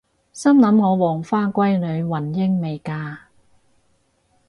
[0.33, 3.27] 心諗我黃花閨女雲英未嫁！？